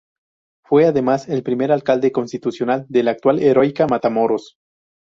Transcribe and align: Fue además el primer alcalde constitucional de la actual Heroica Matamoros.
Fue 0.65 0.87
además 0.87 1.29
el 1.29 1.43
primer 1.43 1.71
alcalde 1.71 2.11
constitucional 2.11 2.87
de 2.89 3.03
la 3.03 3.11
actual 3.11 3.37
Heroica 3.37 3.85
Matamoros. 3.85 4.55